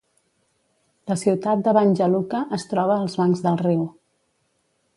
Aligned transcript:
La 1.11 1.17
ciutat 1.23 1.61
de 1.67 1.75
Banja 1.79 2.07
Luka 2.13 2.41
es 2.59 2.65
troba 2.71 2.97
als 3.03 3.19
bancs 3.21 3.45
del 3.47 3.61
riu. 3.65 3.85